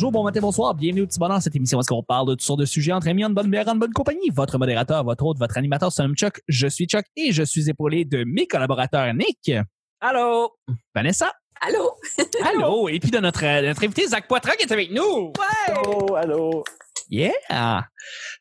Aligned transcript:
bonjour, 0.00 0.12
bon 0.12 0.24
matin, 0.24 0.40
bonsoir. 0.40 0.74
Bienvenue 0.74 1.02
au 1.02 1.06
petit 1.06 1.18
bonheur. 1.18 1.42
Cette 1.42 1.54
émission 1.54 1.76
où 1.76 1.82
est-ce 1.82 1.88
qu'on 1.88 2.02
parle 2.02 2.26
de 2.28 2.32
toutes 2.32 2.40
sortes 2.40 2.60
de 2.60 2.64
sujets 2.64 2.92
entre 2.92 3.06
amis, 3.08 3.22
en 3.22 3.28
bonne 3.28 3.50
bière, 3.50 3.68
en 3.68 3.76
bonne 3.76 3.92
compagnie. 3.92 4.30
Votre 4.30 4.56
modérateur, 4.56 5.04
votre 5.04 5.26
hôte, 5.26 5.38
votre 5.38 5.58
animateur, 5.58 5.92
c'est 5.92 6.02
Chuck. 6.14 6.40
Je 6.48 6.68
suis 6.68 6.86
Chuck 6.86 7.04
et 7.16 7.32
je 7.32 7.42
suis 7.42 7.68
épaulé 7.68 8.06
de 8.06 8.24
mes 8.24 8.46
collaborateurs 8.46 9.12
Nick. 9.12 9.52
Allô? 10.00 10.52
Vanessa. 10.94 11.30
Allô? 11.60 11.92
Allô? 12.46 12.88
Et 12.88 12.98
puis 12.98 13.10
de 13.10 13.18
notre, 13.18 13.42
notre 13.62 13.84
invité 13.84 14.06
Zach 14.06 14.26
Poitras 14.26 14.56
qui 14.56 14.62
est 14.62 14.72
avec 14.72 14.90
nous. 14.90 15.32
Ouais! 15.38 15.74
Allô, 15.74 16.16
allô. 16.16 16.64
Yeah! 17.10 17.84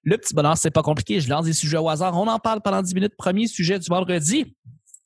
Le 0.03 0.17
petit 0.17 0.33
bonheur, 0.33 0.55
c'est 0.55 0.71
pas 0.71 0.83
compliqué. 0.83 1.19
Je 1.19 1.29
lance 1.29 1.43
des 1.43 1.51
sujets 1.51 1.77
au 1.77 1.89
hasard. 1.89 2.15
On 2.15 2.27
en 2.27 2.39
parle 2.39 2.61
pendant 2.61 2.81
10 2.81 2.95
minutes. 2.95 3.17
Premier 3.17 3.47
sujet 3.47 3.79
du 3.79 3.89
vendredi. 3.89 4.55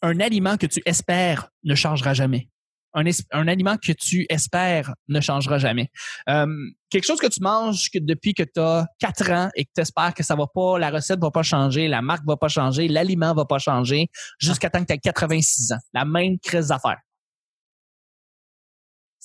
Un 0.04 0.20
aliment 0.20 0.57
que 0.57 0.67
tu 0.67 0.84
espères 0.85 1.49
ne 1.63 1.73
changera 1.73 2.13
jamais. 2.13 2.48
Un, 2.93 3.03
un 3.31 3.47
aliment 3.47 3.77
que 3.77 3.91
tu 3.91 4.25
espères 4.29 4.93
ne 5.07 5.20
changera 5.20 5.57
jamais. 5.57 5.89
Euh, 6.29 6.47
quelque 6.89 7.05
chose 7.05 7.20
que 7.20 7.27
tu 7.27 7.41
manges 7.41 7.89
depuis 7.93 8.34
que 8.34 8.43
tu 8.43 8.59
as 8.59 8.85
4 8.99 9.31
ans 9.31 9.49
et 9.55 9.65
que 9.65 9.71
tu 9.75 9.81
espères 9.81 10.13
que 10.13 10.23
ça 10.23 10.35
va 10.35 10.45
pas, 10.53 10.77
la 10.77 10.89
recette 10.89 11.20
va 11.20 11.31
pas 11.31 11.43
changer, 11.43 11.87
la 11.87 12.01
marque 12.01 12.25
va 12.25 12.37
pas 12.37 12.48
changer, 12.48 12.87
l'aliment 12.87 13.34
va 13.34 13.45
pas 13.45 13.59
changer 13.59 14.07
jusqu'à 14.39 14.70
temps 14.70 14.81
que 14.81 14.87
tu 14.87 14.93
aies 14.93 14.99
86 14.99 15.71
ans. 15.73 15.79
La 15.93 16.05
même 16.05 16.37
crise 16.39 16.67
d'affaires. 16.67 16.99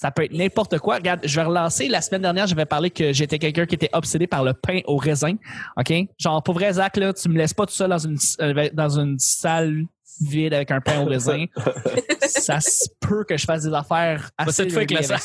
Ça 0.01 0.13
peut 0.13 0.23
être 0.23 0.33
n'importe 0.33 0.79
quoi. 0.79 0.95
Regarde, 0.95 1.23
je 1.25 1.35
vais 1.35 1.43
relancer. 1.43 1.89
La 1.89 2.01
semaine 2.01 2.23
dernière, 2.23 2.47
j'avais 2.47 2.67
parlé 2.67 2.89
que 2.89 3.13
j'étais 3.13 3.41
quelqu'un 3.41 3.67
qui 3.67 3.75
était 3.75 3.91
obsédé 3.93 4.29
par 4.29 4.45
le 4.45 4.55
pain 4.55 4.79
au 4.85 4.97
raisin. 4.97 5.35
OK? 5.77 5.93
Genre, 6.19 6.41
pour 6.45 6.55
vrai, 6.55 6.73
Zach, 6.75 6.97
là, 6.97 7.13
tu 7.13 7.29
me 7.29 7.37
laisses 7.37 7.53
pas 7.53 7.67
tout 7.67 7.75
seul 7.75 7.91
dans 7.91 7.99
une, 7.99 8.17
euh, 8.41 8.69
dans 8.73 9.01
une 9.01 9.19
salle 9.19 9.87
vide 10.21 10.55
avec 10.55 10.71
un 10.71 10.81
pain 10.81 11.01
au 11.01 11.05
raisin. 11.07 11.45
ça 12.21 12.61
se 12.61 12.89
peut 13.01 13.25
que 13.25 13.37
je 13.37 13.45
fasse 13.45 13.63
des 13.65 13.73
affaires 13.73 14.31
assez 14.39 14.53
cette 14.65 14.73
fois 14.73 14.79
avec 14.83 14.91
le 14.91 15.03
ça. 15.03 15.17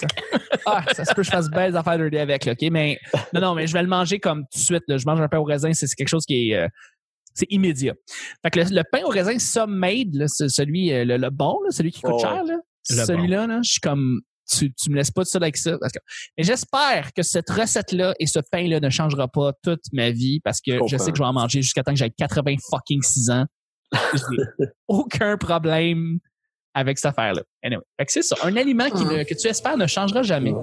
Ah, 0.66 0.84
ça 0.94 1.06
se 1.06 1.10
peut 1.14 1.22
que 1.22 1.24
je 1.24 1.32
fasse 1.32 1.50
belles 1.50 1.76
affaires 1.76 1.98
dirty 1.98 2.18
avec, 2.18 2.46
là, 2.46 2.54
OK? 2.54 2.70
Mais 2.72 3.00
non, 3.34 3.42
non, 3.42 3.56
mais 3.56 3.68
je 3.68 3.74
vais 3.74 3.82
le 3.82 3.88
manger 3.90 4.20
comme 4.20 4.42
tout 4.52 4.60
de 4.60 4.64
suite. 4.64 4.84
là. 4.88 4.98
Je 4.98 5.06
mange 5.06 5.20
un 5.22 5.28
pain 5.28 5.40
au 5.40 5.44
raisin, 5.44 5.74
c'est 5.74 5.88
quelque 5.96 6.08
chose 6.08 6.26
qui 6.26 6.52
est... 6.52 6.56
euh, 6.56 6.68
c'est 7.34 7.48
immédiat. 7.50 7.94
Fait 8.44 8.52
que 8.52 8.60
le, 8.60 8.66
le 8.70 8.84
pain 8.92 9.04
au 9.06 9.10
raisin 9.10 9.40
Submade, 9.40 10.14
là, 10.14 10.28
celui, 10.28 10.92
euh, 10.94 11.04
le, 11.06 11.18
le 11.18 11.30
bon, 11.32 11.58
là, 11.64 11.72
celui 11.72 11.92
qui 11.92 12.02
coûte 12.02 12.14
Oh, 12.16 12.20
cher, 12.20 12.44
celui-là, 12.84 13.48
là, 13.48 13.60
je 13.64 13.72
suis 13.72 13.80
comme, 13.80 14.22
tu, 14.48 14.72
tu 14.74 14.92
me 14.92 14.98
laisses 14.98 15.10
pas 15.10 15.24
tout 15.24 15.30
seul 15.32 15.42
avec 15.44 15.58
ça. 15.58 15.76
Parce 15.80 15.92
que, 15.94 16.00
mais 16.38 16.44
j'espère 16.44 17.12
que 17.16 17.24
cette 17.24 17.50
recette-là 17.50 18.14
et 18.20 18.28
ce 18.28 18.40
pain-là 18.52 18.80
ne 18.80 18.90
changera 18.90 19.28
pas 19.28 19.52
toute 19.64 19.82
ma 19.94 20.12
vie 20.12 20.42
parce 20.42 20.60
que 20.62 20.74
je 20.74 20.78
comprends. 20.80 20.98
sais 21.00 21.12
que 21.12 21.18
je 21.18 21.24
vais 21.24 21.28
en 21.28 21.34
manger 21.34 21.62
jusqu'à 21.64 21.82
temps 21.82 21.94
que 21.94 21.98
j'ai 21.98 22.10
80 22.12 22.56
fucking 22.70 23.02
6 23.02 23.30
ans. 23.32 23.46
J'ai 24.14 24.66
aucun 24.88 25.38
problème 25.38 26.20
avec 26.74 26.98
cette 26.98 27.08
affaire-là. 27.12 27.44
Anyway. 27.64 27.84
C'est 28.08 28.24
ça. 28.24 28.36
Un 28.44 28.56
aliment 28.58 28.90
qui 28.90 29.06
ne- 29.06 29.24
que 29.24 29.34
tu 29.34 29.48
espères 29.48 29.78
ne 29.78 29.88
changera 29.88 30.24
jamais. 30.24 30.54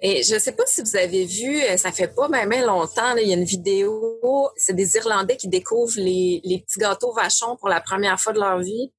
Et 0.00 0.22
je 0.22 0.38
sais 0.38 0.52
pas 0.52 0.64
si 0.66 0.82
vous 0.82 0.96
avez 0.96 1.24
vu, 1.24 1.62
euh, 1.62 1.76
ça 1.76 1.90
fait 1.92 2.08
pas 2.14 2.28
même 2.28 2.50
longtemps, 2.66 3.14
là, 3.14 3.20
il 3.22 3.28
y 3.28 3.32
a 3.32 3.36
une 3.36 3.44
vidéo, 3.44 4.50
c'est 4.56 4.74
des 4.74 4.96
Irlandais 4.96 5.36
qui 5.36 5.48
découvrent 5.48 5.96
les, 5.98 6.40
les 6.44 6.58
petits 6.60 6.78
gâteaux 6.80 7.12
vachons 7.14 7.56
pour 7.56 7.68
la 7.68 7.80
première 7.80 8.20
fois 8.20 8.32
de 8.32 8.40
leur 8.40 8.58
vie. 8.58 8.92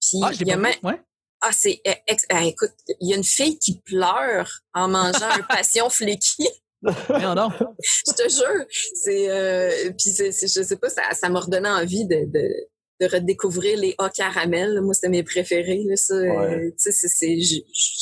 Puis 0.00 0.20
Ah, 0.22 0.30
il 0.38 0.46
y 0.46 0.52
a 0.52 0.56
même. 0.56 0.74
Ouais. 0.84 1.00
ah, 1.40 1.50
c'est, 1.52 1.80
ex- 2.06 2.26
ah, 2.30 2.44
écoute, 2.44 2.70
il 3.00 3.08
y 3.10 3.12
a 3.14 3.16
une 3.16 3.24
fille 3.24 3.58
qui 3.58 3.80
pleure 3.80 4.48
en 4.74 4.88
mangeant 4.88 5.28
un 5.30 5.42
passion 5.48 5.88
fléqui. 5.90 6.46
Non, 6.82 7.34
non. 7.34 7.48
je 8.06 8.12
te 8.12 8.28
jure. 8.28 8.64
C'est, 8.94 9.30
euh, 9.30 9.90
puis 9.98 10.10
c'est, 10.10 10.32
c'est- 10.32 10.46
je 10.48 10.62
sais 10.66 10.76
pas, 10.76 10.88
ça, 10.90 11.02
ça 11.12 11.28
m'a 11.28 11.40
redonné 11.40 11.68
envie 11.68 12.06
de, 12.06 12.24
de, 12.26 12.48
de 13.00 13.12
redécouvrir 13.12 13.78
les 13.78 13.94
hauts 13.98 14.08
caramel. 14.14 14.74
là. 14.74 14.80
Moi, 14.80 14.94
c'était 14.94 15.08
mes 15.08 15.22
préférés. 15.22 15.82
Là, 15.86 15.96
ça, 15.96 16.14
Ouais. 16.14 16.54
Euh, 16.54 16.70
sais, 16.76 16.92
c'est, 16.92 17.38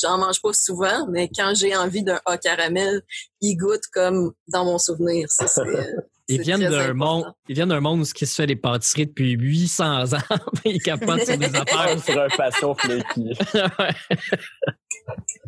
j'en 0.01 0.17
mange 0.17 0.41
pas 0.41 0.53
souvent, 0.53 1.07
mais 1.09 1.29
quand 1.35 1.53
j'ai 1.55 1.75
envie 1.75 2.03
d'un 2.03 2.19
haut 2.27 2.37
caramel, 2.41 3.01
il 3.41 3.55
goûte 3.55 3.87
comme 3.93 4.33
dans 4.47 4.65
mon 4.65 4.77
souvenir. 4.77 5.29
Ça, 5.31 5.47
c'est, 5.47 5.61
euh, 5.61 5.83
Ils 6.27 6.41
viennent 6.41 6.61
d'un 6.61 6.95
monde, 6.95 7.25
ils 7.47 7.53
viennent 7.53 7.69
d'un 7.69 7.81
monde 7.81 7.99
où 7.99 8.03
ce 8.03 8.11
qui 8.15 8.25
se 8.25 8.33
fait 8.33 8.47
des 8.47 8.55
pâtisseries 8.55 9.05
depuis 9.05 9.33
800 9.33 10.13
ans. 10.13 10.17
ils 10.65 10.81
capotent 10.81 11.23
sur 11.23 11.37
des 11.37 11.45
affaires. 11.55 12.03
sur 12.03 12.19
un 12.19 12.27
passion 12.29 12.73
flaky. 12.73 13.33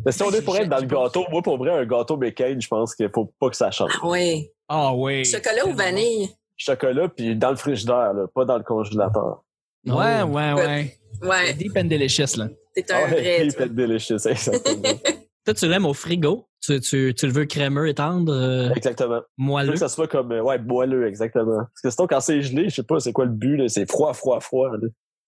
Si 0.10 0.24
on 0.24 0.32
est 0.32 0.42
pour 0.42 0.58
être 0.58 0.70
dans 0.70 0.78
le 0.80 0.86
gâteau, 0.88 1.26
moi, 1.32 1.42
pour 1.42 1.58
vrai, 1.58 1.72
un 1.72 1.86
gâteau 1.86 2.18
bacon, 2.18 2.60
je 2.62 2.68
pense 2.68 2.96
qu'il 2.96 3.10
faut 3.14 3.34
pas 3.40 3.50
que 3.50 3.56
ça 3.56 3.72
change. 3.72 3.92
Ah 4.02 4.08
oui. 4.08 4.50
Ah 4.70 4.94
oui. 4.94 5.26
Chocolat 5.26 5.66
ou 5.68 5.74
vanille? 5.74 6.30
Chocolat, 6.56 7.08
puis 7.10 7.36
dans 7.36 7.50
le 7.52 7.56
frigidaire, 7.56 8.14
là, 8.14 8.26
pas 8.34 8.46
dans 8.46 8.58
le 8.58 8.64
congélateur. 8.64 9.44
Ouais, 9.86 10.22
ouais, 10.24 10.54
ouais. 10.54 10.98
Ouais, 11.22 11.54
Deep 11.54 11.78
and 11.78 11.86
delicious, 11.86 12.36
là. 12.38 12.48
t'es 12.76 12.92
un 12.92 12.96
Ah 12.98 13.04
ouais, 13.06 13.10
vrai. 13.22 13.48
toi. 13.48 13.64
fait 13.66 13.74
délicieux, 13.76 14.18
exactement. 14.28 14.82
Toi, 15.46 15.54
tu 15.54 15.68
l'aimes 15.70 15.86
au 15.86 15.94
frigo? 15.94 16.46
Tu, 16.62 16.82
tu, 16.82 17.14
tu 17.18 17.26
le 17.26 17.32
veux 17.32 17.46
crémeux 17.46 17.88
et 17.88 17.94
tendre, 17.94 18.34
euh, 18.34 18.70
exactement. 18.76 19.22
Je 19.38 19.44
veux 19.44 19.48
moelleux. 19.48 19.72
que 19.72 19.80
ça 19.80 19.88
soit 19.88 20.08
comme, 20.08 20.34
euh, 20.34 20.42
ouais, 20.42 20.60
moelleux, 20.60 21.08
exactement. 21.08 21.56
Parce 21.60 21.82
que 21.82 21.90
sinon, 21.90 22.06
quand 22.08 22.20
c'est 22.20 22.42
gelé, 22.42 22.68
je 22.68 22.76
sais 22.76 22.84
pas, 22.84 23.00
c'est 23.00 23.14
quoi 23.14 23.24
le 23.24 23.32
but, 23.32 23.56
là, 23.56 23.70
c'est 23.70 23.90
froid, 23.90 24.12
froid, 24.14 24.42
froid, 24.42 24.70
là. 24.72 24.78
Je 24.82 24.88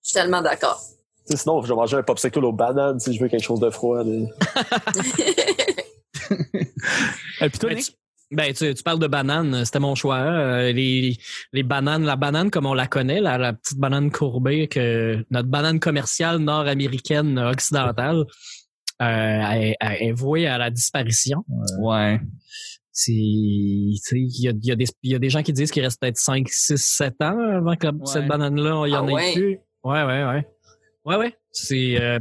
suis 0.09 0.13
tellement 0.13 0.41
d'accord. 0.41 0.77
Sinon, 1.37 1.61
je 1.61 1.67
vais 1.69 1.75
manger 1.75 1.97
un 1.97 2.03
popsicle 2.03 2.43
aux 2.43 2.51
bananes 2.53 2.99
si 2.99 3.13
je 3.13 3.21
veux 3.21 3.27
quelque 3.29 3.43
chose 3.43 3.59
de 3.59 3.69
froid. 3.69 4.03
Et 7.41 7.49
puis 7.49 7.59
toi, 7.59 7.69
Ben, 7.69 7.75
Nick? 7.77 7.97
ben, 8.31 8.53
tu, 8.53 8.73
tu 8.73 8.83
parles 8.83 8.99
de 8.99 9.07
bananes, 9.07 9.65
c'était 9.65 9.79
mon 9.79 9.95
choix. 9.95 10.17
Euh, 10.19 10.71
les, 10.71 11.17
les 11.53 11.63
bananes, 11.63 12.03
la 12.03 12.15
banane 12.15 12.51
comme 12.51 12.65
on 12.65 12.73
la 12.73 12.87
connaît, 12.87 13.19
la, 13.21 13.37
la 13.37 13.53
petite 13.53 13.77
banane 13.79 14.11
courbée 14.11 14.67
que 14.67 15.25
notre 15.31 15.47
banane 15.49 15.79
commerciale 15.79 16.37
nord-américaine 16.39 17.39
occidentale 17.39 18.25
euh, 19.01 19.05
est, 19.53 19.75
est 19.81 20.11
vouée 20.11 20.45
à 20.47 20.57
la 20.57 20.69
disparition. 20.69 21.43
Ouais. 21.79 22.19
C'est, 22.91 23.11
tu 23.13 23.97
sais, 24.01 24.17
il 24.19 24.41
y 24.43 24.49
a, 24.49 24.51
y, 24.61 24.71
a 24.71 24.75
des- 24.75 24.85
il 25.03 25.11
y 25.11 25.15
a 25.15 25.19
des 25.19 25.29
gens 25.29 25.41
qui 25.41 25.53
disent 25.53 25.71
qu'il 25.71 25.81
reste 25.83 26.01
peut-être 26.01 26.17
5, 26.17 26.47
6, 26.49 26.77
7 26.77 27.15
ans 27.21 27.37
avant 27.39 27.75
que 27.77 27.87
Ouais. 27.87 27.93
cette 28.05 28.27
banane-là, 28.27 28.83
il 28.87 28.91
y 28.91 28.95
en 28.95 29.07
Ah 29.07 29.09
ait 29.09 29.13
ouais? 29.13 29.33
plus. 29.33 29.59
Ouais, 29.85 30.03
ouais, 30.03 30.25
ouais. 30.25 30.45
Ouais, 31.09 31.15
ouais. 31.17 31.35
C'est, 31.51 31.99
euh, 32.01 32.19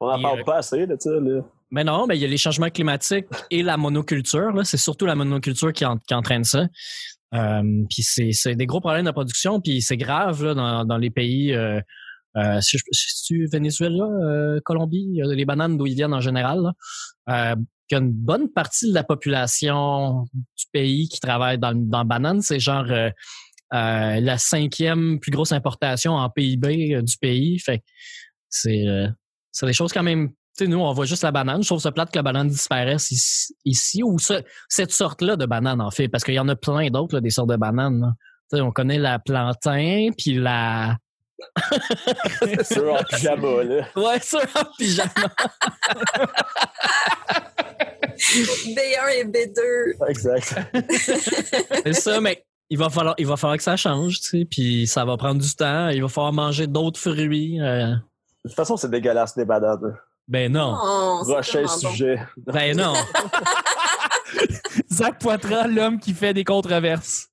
On 0.00 0.06
en 0.06 0.18
Et, 0.18 0.22
parle 0.22 0.40
euh, 0.40 0.44
pas 0.44 0.56
assez, 0.58 0.86
là, 0.86 0.96
tu 0.96 1.10
sais, 1.10 1.20
là. 1.20 1.42
mais 1.70 1.84
non, 1.84 2.06
mais 2.06 2.16
il 2.16 2.20
y 2.22 2.24
a 2.24 2.28
les 2.28 2.36
changements 2.38 2.70
climatiques 2.70 3.26
et 3.50 3.62
la 3.62 3.76
monoculture. 3.76 4.52
Là. 4.52 4.64
C'est 4.64 4.76
surtout 4.78 5.04
la 5.04 5.14
monoculture 5.16 5.72
qui, 5.72 5.84
en- 5.84 5.98
qui 5.98 6.14
entraîne 6.14 6.44
ça. 6.44 6.66
Euh, 7.34 7.62
puis 7.90 8.02
c'est, 8.02 8.30
c'est 8.32 8.54
des 8.54 8.66
gros 8.66 8.80
problèmes 8.80 9.04
de 9.04 9.10
production, 9.10 9.60
puis 9.60 9.82
c'est 9.82 9.96
grave 9.96 10.44
là, 10.44 10.54
dans, 10.54 10.84
dans 10.84 10.96
les 10.96 11.10
pays. 11.10 11.52
Euh, 11.52 11.80
euh, 12.36 12.60
si 12.60 12.78
si 12.92 13.24
tu 13.24 13.48
Venezuela, 13.52 14.04
euh, 14.04 14.60
Colombie, 14.64 15.20
les 15.24 15.44
bananes 15.44 15.76
d'où 15.76 15.86
ils 15.86 15.94
viennent 15.96 16.14
en 16.14 16.20
général, 16.20 16.72
là, 17.26 17.56
y 17.90 17.94
a 17.96 17.98
une 17.98 18.12
bonne 18.12 18.48
partie 18.48 18.88
de 18.88 18.94
la 18.94 19.02
population 19.02 20.22
du 20.32 20.64
pays 20.72 21.08
qui 21.08 21.18
travaille 21.18 21.58
dans, 21.58 21.74
dans 21.74 22.04
banane, 22.04 22.40
c'est 22.40 22.60
genre 22.60 22.86
euh, 23.74 24.20
la 24.20 24.38
cinquième 24.38 25.18
plus 25.20 25.30
grosse 25.30 25.52
importation 25.52 26.12
en 26.14 26.28
PIB 26.30 26.94
euh, 26.94 27.02
du 27.02 27.16
pays. 27.18 27.58
Fait 27.58 27.78
que 27.78 27.84
c'est 28.48 28.86
euh, 28.86 29.08
c'est 29.52 29.66
des 29.66 29.72
choses 29.72 29.92
quand 29.92 30.02
même. 30.02 30.30
Tu 30.58 30.64
sais, 30.64 30.66
nous, 30.70 30.80
on 30.80 30.92
voit 30.92 31.06
juste 31.06 31.22
la 31.22 31.30
banane. 31.30 31.62
Je 31.62 31.68
trouve 31.68 31.80
ça 31.80 31.92
plate 31.92 32.10
que 32.10 32.18
la 32.18 32.22
banane 32.22 32.48
disparaisse 32.48 33.10
ici, 33.12 33.54
ici 33.64 34.02
ou 34.02 34.18
ce- 34.18 34.42
cette 34.68 34.90
sorte-là 34.92 35.36
de 35.36 35.46
banane, 35.46 35.80
en 35.80 35.90
fait, 35.90 36.08
parce 36.08 36.24
qu'il 36.24 36.34
y 36.34 36.38
en 36.40 36.48
a 36.48 36.56
plein 36.56 36.88
d'autres, 36.90 37.14
là, 37.14 37.20
des 37.20 37.30
sortes 37.30 37.50
de 37.50 37.56
bananes. 37.56 38.00
là. 38.00 38.12
Tu 38.50 38.56
sais, 38.56 38.62
on 38.62 38.72
connaît 38.72 38.98
la 38.98 39.18
plantain, 39.20 40.08
puis 40.18 40.34
la... 40.34 40.96
Sur 42.68 42.92
en 42.92 43.02
pyjama, 43.04 43.62
là. 43.62 43.88
Ouais, 43.96 44.18
ça, 44.20 44.40
en 44.56 44.64
pyjama. 44.76 45.10
B1 48.66 49.08
et 49.16 49.24
B2. 49.24 50.08
Exact. 50.08 50.54
C'est 51.84 51.92
ça, 51.94 52.20
mais 52.20 52.44
il 52.70 52.78
va 52.78 52.88
falloir, 52.88 53.14
il 53.18 53.26
va 53.26 53.36
falloir 53.36 53.56
que 53.56 53.62
ça 53.62 53.76
change, 53.76 54.20
tu 54.20 54.28
sais, 54.28 54.44
puis 54.44 54.86
ça 54.86 55.04
va 55.04 55.16
prendre 55.16 55.40
du 55.40 55.54
temps. 55.54 55.88
Il 55.88 56.02
va 56.02 56.08
falloir 56.08 56.32
manger 56.32 56.66
d'autres 56.66 57.00
fruits. 57.00 57.60
euh. 57.60 57.94
De 58.44 58.48
toute 58.48 58.54
façon, 58.54 58.76
c'est 58.76 58.90
dégueulasse, 58.90 59.36
les 59.36 59.44
bananes. 59.44 59.96
Ben 60.28 60.50
non. 60.52 60.78
Oh, 60.80 61.22
bon. 61.26 61.42
sujet. 61.42 62.20
Ben 62.46 62.76
non. 62.76 62.94
Zach 64.92 65.18
Poitras, 65.18 65.66
l'homme 65.66 65.98
qui 65.98 66.14
fait 66.14 66.32
des 66.32 66.44
controverses. 66.44 67.28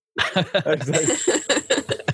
Exact. 0.65 1.29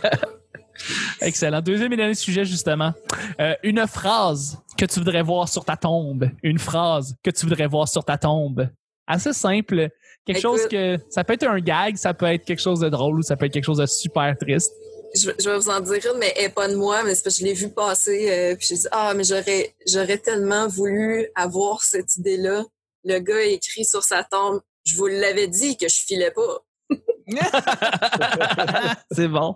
Excellent. 1.22 1.62
Deuxième 1.62 1.94
et 1.94 1.96
dernier 1.96 2.16
sujet, 2.16 2.44
justement. 2.44 2.94
Euh, 3.40 3.56
une 3.64 3.88
phrase 3.88 4.62
que 4.78 4.86
tu 4.86 5.00
voudrais 5.00 5.22
voir 5.24 5.48
sur 5.48 5.64
ta 5.64 5.78
tombe. 5.78 6.30
Une 6.44 6.60
phrase 6.60 7.16
que 7.24 7.32
tu 7.32 7.46
voudrais 7.46 7.68
voir 7.68 7.88
sur 7.88 8.04
ta 8.04 8.18
tombe. 8.18 8.68
Assez 9.08 9.34
simple. 9.34 9.90
Quelque 10.26 10.40
Écoute- 10.40 10.60
chose 10.60 10.68
que... 10.70 10.98
Ça 11.10 11.24
peut 11.24 11.34
être 11.34 11.48
un 11.48 11.60
gag, 11.60 11.98
ça 11.98 12.14
peut 12.14 12.26
être 12.28 12.46
quelque 12.46 12.62
chose 12.62 12.80
de 12.80 12.90
drôle 12.90 13.20
ou 13.20 13.22
ça 13.22 13.36
peut 13.36 13.46
être 13.46 13.54
quelque 13.54 13.66
chose 13.66 13.80
de 13.80 13.86
super 13.86 14.36
triste. 14.38 14.72
Je, 15.16 15.30
je 15.40 15.50
vais 15.50 15.58
vous 15.58 15.70
en 15.70 15.80
dire 15.80 16.00
une, 16.12 16.18
mais 16.20 16.34
elle 16.38 16.46
est 16.46 16.50
pas 16.50 16.68
de 16.68 16.76
moi, 16.76 17.04
mais 17.04 17.14
c'est 17.14 17.24
parce 17.24 17.36
que 17.36 17.42
je 17.42 17.46
l'ai 17.46 17.54
vu 17.54 17.70
passer, 17.70 18.32
euh, 18.32 18.56
puis 18.56 18.68
j'ai 18.70 18.76
dit, 18.76 18.88
ah, 18.92 19.14
mais 19.16 19.24
j'aurais, 19.24 19.76
j'aurais 19.86 20.18
tellement 20.18 20.68
voulu 20.68 21.28
avoir 21.36 21.84
cette 21.84 22.16
idée-là. 22.16 22.64
Le 23.04 23.20
gars 23.20 23.36
a 23.36 23.42
écrit 23.42 23.86
sur 23.86 24.04
sa 24.04 24.24
tombe, 24.24 24.62
je 24.86 24.96
vous 24.96 25.06
l'avais 25.06 25.48
dit 25.48 25.78
que 25.78 25.88
je 25.88 25.98
filais 26.08 26.32
pas. 26.32 26.66
C'est 29.12 29.28
bon. 29.28 29.56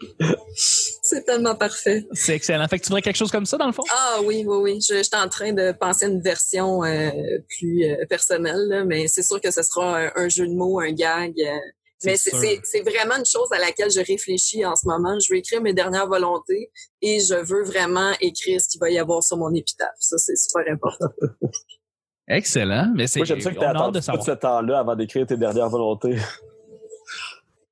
C'est 0.56 1.24
tellement 1.24 1.54
parfait. 1.54 2.06
C'est 2.12 2.34
excellent. 2.34 2.66
Fait 2.68 2.78
que 2.78 2.82
tu 2.84 2.88
voudrais 2.88 3.02
quelque 3.02 3.16
chose 3.16 3.30
comme 3.30 3.46
ça, 3.46 3.56
dans 3.56 3.66
le 3.66 3.72
fond? 3.72 3.84
Ah 3.90 4.18
oui, 4.24 4.44
oui, 4.46 4.56
oui. 4.60 4.80
Je, 4.80 5.02
j'étais 5.02 5.16
en 5.16 5.28
train 5.28 5.52
de 5.52 5.72
penser 5.72 6.06
à 6.06 6.08
une 6.08 6.20
version 6.20 6.84
euh, 6.84 7.10
plus 7.48 7.84
euh, 7.84 8.04
personnelle, 8.08 8.66
là, 8.68 8.84
mais 8.84 9.06
c'est 9.08 9.22
sûr 9.22 9.40
que 9.40 9.50
ce 9.50 9.62
sera 9.62 9.98
un, 9.98 10.12
un 10.16 10.28
jeu 10.28 10.46
de 10.46 10.54
mots, 10.54 10.80
un 10.80 10.92
gag. 10.92 11.32
euh. 11.38 11.58
mais 12.04 12.16
c'est, 12.16 12.80
vraiment 12.82 13.16
une 13.16 13.24
chose 13.24 13.48
à 13.52 13.58
laquelle 13.58 13.90
je 13.90 14.00
réfléchis 14.00 14.64
en 14.64 14.74
ce 14.74 14.86
moment. 14.86 15.18
Je 15.20 15.32
veux 15.32 15.38
écrire 15.38 15.62
mes 15.62 15.72
dernières 15.72 16.08
volontés 16.08 16.70
et 17.02 17.20
je 17.20 17.34
veux 17.34 17.62
vraiment 17.64 18.12
écrire 18.20 18.60
ce 18.60 18.68
qu'il 18.68 18.80
va 18.80 18.90
y 18.90 18.98
avoir 18.98 19.22
sur 19.22 19.36
mon 19.36 19.54
épitaphe. 19.54 19.96
Ça, 20.00 20.18
c'est 20.18 20.36
super 20.36 20.64
important. 20.72 21.08
Excellent. 22.28 22.92
Mais 22.96 23.06
c'est, 23.06 23.20
Moi, 23.20 23.26
j'aime 23.26 23.40
ça 23.40 23.50
que 23.52 23.58
on 23.58 23.60
tu 23.60 23.66
attendu 23.66 23.98
tout 24.00 24.04
savoir. 24.04 24.24
ce 24.24 24.32
temps-là 24.32 24.78
avant 24.80 24.96
d'écrire 24.96 25.26
tes 25.26 25.36
dernières 25.36 25.70
volontés. 25.70 26.16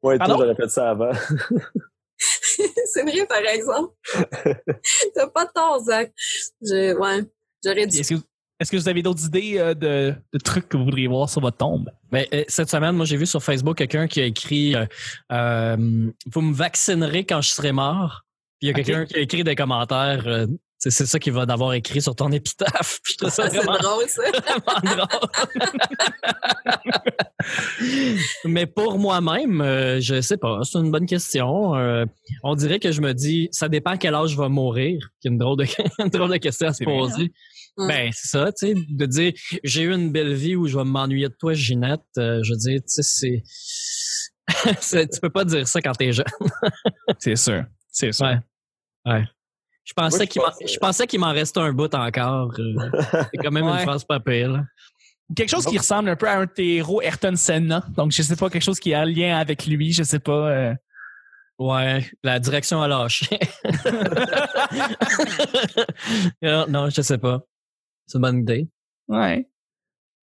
Ouais, 0.02 0.18
toi, 0.18 0.36
j'aurais 0.38 0.54
fait 0.54 0.68
ça 0.68 0.90
avant. 0.90 1.12
C'est 2.94 3.02
vrai, 3.02 3.26
par 3.26 3.38
exemple. 3.38 3.94
T'as 5.14 5.26
pas 5.28 5.46
de 5.46 5.50
tort, 5.52 5.82
Zach. 5.84 6.12
Je, 6.62 6.94
ouais, 6.96 7.24
j'aurais 7.64 7.86
dû. 7.86 7.98
Est-ce 8.60 8.70
que, 8.70 8.76
vous 8.76 8.88
avez 8.88 9.02
d'autres 9.02 9.26
idées 9.26 9.58
euh, 9.58 9.74
de, 9.74 10.14
de 10.32 10.38
trucs 10.38 10.68
que 10.68 10.76
vous 10.76 10.84
voudriez 10.84 11.08
voir 11.08 11.28
sur 11.28 11.40
votre 11.40 11.56
tombe? 11.56 11.90
Ben, 12.12 12.24
euh, 12.32 12.44
cette 12.46 12.70
semaine, 12.70 12.94
moi, 12.94 13.04
j'ai 13.04 13.16
vu 13.16 13.26
sur 13.26 13.42
Facebook 13.42 13.76
quelqu'un 13.76 14.06
qui 14.06 14.20
a 14.20 14.24
écrit 14.24 14.76
euh, 14.76 14.86
euh, 15.32 15.76
Vous 16.32 16.40
me 16.40 16.54
vaccinerez 16.54 17.24
quand 17.24 17.40
je 17.40 17.48
serai 17.48 17.72
mort. 17.72 18.22
Puis 18.60 18.68
il 18.68 18.68
y 18.68 18.70
a 18.70 18.74
quelqu'un 18.74 19.04
qui 19.06 19.16
a 19.16 19.18
écrit 19.18 19.42
des 19.42 19.56
commentaires. 19.56 20.46
C'est 20.84 20.90
c'est 20.90 21.06
ça 21.06 21.18
qu'il 21.18 21.32
va 21.32 21.46
d'avoir 21.46 21.72
écrit 21.72 22.02
sur 22.02 22.14
ton 22.14 22.30
épitaphe. 22.30 23.00
Puis 23.02 23.12
je 23.14 23.18
trouve 23.18 23.30
ça 23.30 23.44
Ah, 23.46 23.50
c'est 23.50 23.56
vraiment, 23.58 23.78
drôle, 23.78 24.04
ça. 24.08 24.22
vraiment 24.82 25.06
drôle. 25.06 25.30
Mais 28.44 28.66
pour 28.66 28.98
moi-même, 28.98 29.60
euh, 29.60 30.00
je 30.00 30.20
sais 30.20 30.36
pas. 30.36 30.60
C'est 30.64 30.78
une 30.78 30.90
bonne 30.90 31.06
question. 31.06 31.74
Euh, 31.74 32.04
on 32.42 32.54
dirait 32.54 32.78
que 32.78 32.92
je 32.92 33.00
me 33.00 33.12
dis, 33.14 33.48
ça 33.52 33.68
dépend 33.68 33.92
à 33.92 33.96
quel 33.96 34.14
âge 34.14 34.30
je 34.30 34.40
vais 34.40 34.48
mourir. 34.48 34.98
C'est 35.20 35.28
une 35.30 35.38
drôle 35.38 35.58
de, 35.58 35.64
une 36.02 36.08
drôle 36.10 36.30
de 36.30 36.36
question 36.36 36.68
à 36.68 36.72
se 36.72 36.84
poser. 36.84 37.32
Ben, 37.76 38.10
c'est 38.12 38.28
ça, 38.28 38.52
tu 38.52 38.68
sais, 38.68 38.74
de 38.88 39.06
dire, 39.06 39.32
j'ai 39.64 39.82
eu 39.82 39.92
une 39.92 40.12
belle 40.12 40.34
vie 40.34 40.54
où 40.54 40.66
je 40.68 40.76
vais 40.78 40.84
m'ennuyer 40.84 41.28
de 41.28 41.34
toi, 41.38 41.54
Ginette. 41.54 42.02
euh, 42.18 42.40
je 42.44 42.52
veux 42.52 42.58
dire, 42.58 42.80
tu 42.82 43.02
sais, 43.02 43.02
c'est... 43.02 43.42
c'est- 44.80 45.08
tu 45.08 45.20
peux 45.20 45.30
pas 45.30 45.44
dire 45.44 45.66
ça 45.66 45.80
quand 45.82 45.92
t'es 45.92 46.12
jeune. 46.12 46.24
C'est 47.18 47.34
sûr. 47.36 47.64
C'est 47.90 48.12
sûr. 48.12 48.26
Ouais. 48.26 48.38
Ouais. 49.12 49.24
Je 49.84 49.92
pensais 49.92 50.16
Moi, 50.18 50.26
qu'il 50.26 50.40
m'en, 50.42 50.48
pense, 50.48 50.72
je 50.72 50.78
pensais 50.78 51.06
qu'il 51.06 51.20
m'en 51.20 51.32
restait 51.32 51.60
un 51.60 51.72
bout 51.72 51.94
encore. 51.94 52.52
euh, 52.58 52.90
c'est 53.32 53.38
quand 53.42 53.50
même 53.50 53.66
Ouais. 53.66 53.72
une 53.72 53.78
phrase 53.80 54.04
pas 54.04 54.18
pire, 54.20 54.50
là. 54.50 54.64
Quelque 55.34 55.48
chose 55.50 55.64
qui 55.66 55.78
ressemble 55.78 56.10
un 56.10 56.16
peu 56.16 56.28
à 56.28 56.38
un 56.38 56.46
héros, 56.58 57.00
Ayrton 57.02 57.34
Senna. 57.36 57.84
Donc, 57.96 58.12
je 58.12 58.22
sais 58.22 58.36
pas, 58.36 58.50
quelque 58.50 58.62
chose 58.62 58.78
qui 58.80 58.92
a 58.94 59.00
un 59.00 59.04
lien 59.06 59.36
avec 59.38 59.66
lui, 59.66 59.92
je 59.92 60.02
sais 60.02 60.18
pas. 60.18 60.48
euh. 60.50 60.74
Ouais, 61.58 62.04
la 62.22 62.38
direction 62.40 62.82
a 62.82 62.88
lâché. 62.88 63.38
non, 66.42 66.66
non, 66.68 66.90
je 66.90 67.00
sais 67.02 67.18
pas. 67.18 67.40
C'est 68.06 68.18
une 68.18 68.22
bonne 68.22 68.38
idée. 68.40 68.68
Ouais. 69.08 69.48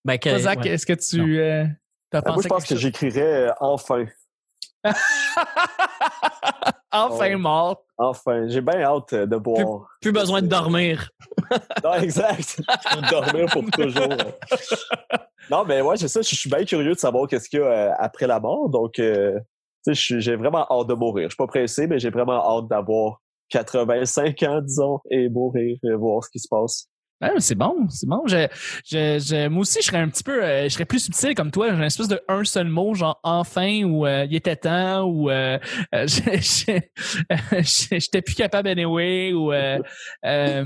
Ben, 0.06 0.18
que- 0.18 0.38
Zach, 0.40 0.60
ouais. 0.60 0.70
est-ce 0.70 0.86
que 0.86 0.94
tu 0.94 1.40
euh, 1.40 1.66
t'as 2.12 2.20
Euh, 2.20 2.22
Moi, 2.26 2.36
pensé 2.36 2.42
je 2.44 2.48
à 2.48 2.50
pense 2.50 2.66
que 2.66 2.76
j'écrirais 2.76 3.48
euh, 3.48 3.52
enfin. 3.60 4.06
enfin 6.92 7.32
Oh. 7.34 7.38
mort. 7.38 7.84
Enfin. 7.98 8.48
J'ai 8.48 8.62
bien 8.62 8.82
hâte 8.82 9.14
euh, 9.14 9.26
de 9.26 9.38
boire. 9.38 9.88
Plus 10.02 10.12
besoin 10.12 10.42
de 10.42 10.48
dormir. 10.48 11.10
Non, 11.84 11.94
exact. 11.96 12.62
Dormir 13.12 13.48
pour 13.48 13.66
toujours. 13.72 14.08
Non, 15.50 15.66
mais 15.66 15.82
ouais, 15.82 15.98
c'est 15.98 16.08
ça. 16.08 16.22
Je 16.22 16.34
suis 16.36 16.50
bien 16.50 16.64
curieux 16.64 16.94
de 16.94 17.00
savoir 17.00 17.28
qu'est-ce 17.28 17.50
qu'il 17.50 17.60
y 17.60 17.64
a 17.64 17.66
euh, 17.66 17.92
après 18.00 18.28
la 18.28 18.40
mort. 18.40 18.70
Donc, 18.70 19.00
euh, 19.00 19.38
j'ai 19.88 20.36
vraiment 20.36 20.66
hâte 20.70 20.88
de 20.88 20.94
mourir. 20.94 21.26
Je 21.26 21.30
suis 21.30 21.38
pas 21.38 21.48
pressé, 21.48 21.88
mais 21.88 22.00
j'ai 22.00 22.10
vraiment 22.10 22.40
hâte 22.58 22.68
d'avoir 22.70 23.20
85 23.50 24.44
ans, 24.44 24.62
disons, 24.62 25.00
et 25.10 25.28
mourir, 25.30 25.78
et 25.84 25.94
voir 25.94 26.24
ce 26.24 26.30
qui 26.30 26.40
se 26.40 26.48
passe. 26.50 26.88
Mais 27.22 27.30
c'est 27.40 27.56
bon, 27.56 27.88
c'est 27.90 28.08
bon. 28.08 28.24
Je, 28.26 28.48
je, 28.86 29.20
je- 29.20 29.48
moi 29.48 29.62
aussi, 29.62 29.80
je 29.82 29.86
serais 29.88 30.00
un 30.00 30.10
petit 30.10 30.24
peu, 30.24 30.44
euh, 30.44 30.64
je 30.64 30.70
serais 30.70 30.86
plus 30.86 31.00
subtil 31.00 31.36
comme 31.36 31.52
toi. 31.52 31.70
J'ai 31.70 31.76
une 31.76 31.84
espèce 31.84 32.08
de 32.08 32.20
un 32.28 32.44
seul 32.44 32.68
mot, 32.68 32.94
genre 32.96 33.20
enfin 33.24 33.84
ou 33.84 34.06
euh, 34.08 34.26
il 34.30 34.36
était 34.36 34.56
temps 34.56 35.04
ou 35.04 35.30
euh, 35.30 35.58
euh, 35.94 36.08
je- 36.08 36.82
j'étais 38.00 38.22
plus 38.22 38.36
capable 38.36 38.70
anyway 38.70 39.34
ou 39.34 39.54
euh, 39.54 39.80
euh, 40.26 40.66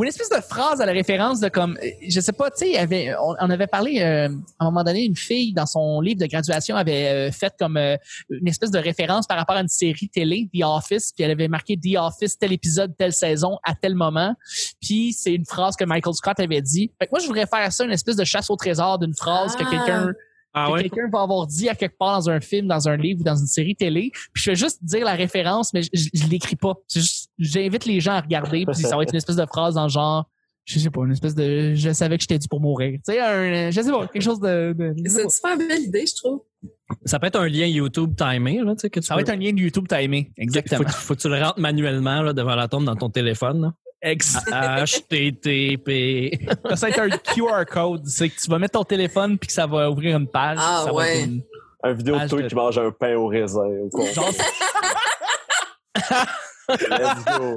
ou 0.00 0.04
une 0.04 0.08
espèce 0.08 0.30
de 0.30 0.40
phrase 0.40 0.80
à 0.80 0.86
la 0.86 0.92
référence 0.92 1.40
de 1.40 1.50
comme, 1.50 1.76
euh, 1.76 1.90
je 2.08 2.20
sais 2.20 2.32
pas, 2.32 2.50
tu 2.50 2.64
sais, 2.64 2.78
avait, 2.78 3.14
on, 3.20 3.34
on 3.38 3.50
avait 3.50 3.66
parlé 3.66 4.00
euh, 4.00 4.30
à 4.58 4.64
un 4.64 4.70
moment 4.70 4.82
donné, 4.82 5.04
une 5.04 5.14
fille 5.14 5.52
dans 5.52 5.66
son 5.66 6.00
livre 6.00 6.18
de 6.18 6.24
graduation 6.24 6.74
avait 6.74 7.28
euh, 7.28 7.30
fait 7.30 7.52
comme 7.58 7.76
euh, 7.76 7.98
une 8.30 8.48
espèce 8.48 8.70
de 8.70 8.78
référence 8.78 9.26
par 9.26 9.36
rapport 9.36 9.56
à 9.56 9.60
une 9.60 9.68
série 9.68 10.08
télé, 10.08 10.48
The 10.54 10.62
Office, 10.64 11.12
puis 11.14 11.22
elle 11.22 11.32
avait 11.32 11.48
marqué 11.48 11.76
The 11.76 11.98
Office 11.98 12.38
tel 12.38 12.50
épisode, 12.50 12.96
telle 12.96 13.12
saison 13.12 13.58
à 13.62 13.74
tel 13.74 13.94
moment. 13.94 14.34
Puis 14.80 15.12
c'est 15.12 15.34
une 15.34 15.44
phrase 15.44 15.76
que 15.76 15.84
Michael 15.84 16.14
Scott 16.14 16.40
avait 16.40 16.62
dit. 16.62 16.90
Fait 16.98 17.04
que 17.04 17.10
moi, 17.12 17.20
je 17.20 17.26
voudrais 17.26 17.44
faire 17.44 17.70
ça, 17.70 17.84
une 17.84 17.92
espèce 17.92 18.16
de 18.16 18.24
chasse 18.24 18.48
au 18.48 18.56
trésor 18.56 18.98
d'une 18.98 19.14
phrase 19.14 19.54
que 19.54 19.64
Ah. 19.66 19.70
quelqu'un 19.70 20.12
Ah 20.52 20.66
que 20.66 20.72
ouais? 20.72 20.82
quelqu'un 20.82 21.08
va 21.12 21.22
avoir 21.22 21.46
dit 21.46 21.68
à 21.68 21.74
quelque 21.74 21.96
part 21.96 22.18
dans 22.18 22.30
un 22.30 22.40
film, 22.40 22.66
dans 22.66 22.88
un 22.88 22.96
livre 22.96 23.20
ou 23.20 23.24
dans 23.24 23.36
une 23.36 23.46
série 23.46 23.76
télé. 23.76 24.10
Puis 24.32 24.42
je 24.42 24.50
vais 24.50 24.56
juste 24.56 24.82
dire 24.82 25.04
la 25.04 25.14
référence, 25.14 25.72
mais 25.72 25.82
je, 25.82 25.90
je, 25.92 26.08
je 26.12 26.26
l'écris 26.28 26.56
pas. 26.56 26.74
C'est 26.88 27.00
juste- 27.00 27.30
J'invite 27.38 27.84
les 27.86 28.00
gens 28.00 28.12
à 28.12 28.20
regarder, 28.20 28.66
puis 28.66 28.74
ça 28.74 28.96
va 28.96 29.02
être 29.04 29.12
une 29.12 29.16
espèce 29.18 29.36
de 29.36 29.46
phrase 29.46 29.74
dans 29.74 29.84
le 29.84 29.88
genre, 29.90 30.28
je 30.64 30.78
sais 30.78 30.90
pas, 30.90 31.02
une 31.04 31.12
espèce 31.12 31.34
de, 31.34 31.74
je 31.74 31.92
savais 31.92 32.16
que 32.18 32.22
j'étais 32.22 32.38
dû 32.38 32.48
pour 32.48 32.60
mourir. 32.60 32.92
Tu 33.04 33.12
sais, 33.12 33.20
un, 33.20 33.70
je 33.70 33.80
sais 33.80 33.90
pas, 33.90 34.06
quelque 34.08 34.22
chose 34.22 34.40
de, 34.40 34.74
C'est 35.06 35.22
une 35.22 35.30
super 35.30 35.56
belle 35.56 35.82
idée, 35.82 36.04
je 36.06 36.14
trouve. 36.16 36.42
Ça 37.04 37.18
peut 37.18 37.28
être 37.28 37.38
un 37.40 37.48
lien 37.48 37.66
YouTube 37.66 38.14
timé, 38.16 38.60
là, 38.62 38.74
tu 38.74 38.80
sais, 38.80 38.90
que 38.90 39.00
tu 39.00 39.06
ça 39.06 39.14
va 39.14 39.22
peux- 39.22 39.28
être 39.30 39.34
un 39.34 39.40
lien 39.40 39.52
de 39.52 39.60
YouTube 39.60 39.86
timé. 39.88 40.32
Exactement. 40.36 40.78
Faut, 40.78 40.84
que- 40.84 40.92
faut 40.92 41.14
que 41.14 41.20
tu 41.20 41.28
le 41.28 41.42
rentres 41.42 41.58
manuellement 41.60 42.22
là, 42.22 42.32
devant 42.32 42.54
la 42.56 42.68
tombe 42.68 42.84
dans 42.84 42.96
ton 42.96 43.08
téléphone. 43.08 43.62
là. 43.62 43.72
HTTP. 44.02 45.88
ça 46.74 46.86
va 46.86 46.88
être 46.90 47.00
un 47.00 47.10
QR 47.10 47.64
code. 47.70 48.06
C'est 48.06 48.28
que 48.28 48.40
tu 48.40 48.50
vas 48.50 48.58
mettre 48.58 48.72
ton 48.78 48.84
téléphone 48.84 49.38
puis 49.38 49.48
que 49.48 49.52
ça 49.52 49.66
va 49.66 49.90
ouvrir 49.90 50.16
une 50.16 50.26
page. 50.28 50.58
Ah, 50.60 50.82
ça 50.84 50.90
va 50.92 50.96
ouais. 50.96 51.18
être 51.20 51.26
une- 51.28 51.42
Un 51.82 51.92
vidéo 51.92 52.18
de 52.18 52.28
toi 52.28 52.42
qui 52.42 52.54
mange 52.54 52.78
un 52.78 52.90
pain 52.90 53.14
au 53.16 53.26
raisin. 53.28 53.64
ou 53.66 53.88
quoi. 53.90 54.10
genre, 54.12 54.30
Let's 56.70 57.24
go. 57.24 57.56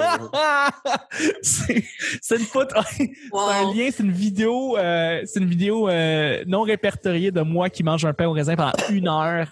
c'est 1.41 2.35
une 2.39 2.45
photo. 2.45 2.75
C'est 2.89 3.11
Wow. 3.31 3.41
un 3.49 3.73
lien, 3.73 3.89
c'est 3.91 4.01
une 4.03 4.11
vidéo, 4.11 4.75
euh, 4.77 5.21
c'est 5.25 5.39
une 5.39 5.47
vidéo 5.49 5.87
euh, 5.87 6.43
non 6.47 6.63
répertoriée 6.63 7.29
de 7.31 7.41
moi 7.41 7.69
qui 7.69 7.83
mange 7.83 8.03
un 8.05 8.13
pain 8.13 8.25
au 8.27 8.31
raisin 8.31 8.55
pendant 8.55 8.71
une 8.89 9.07
heure, 9.07 9.47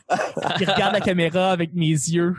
qui 0.57 0.65
regarde 0.65 0.93
la 0.93 0.99
caméra 1.01 1.51
avec 1.51 1.73
mes 1.75 1.85
yeux. 1.89 2.33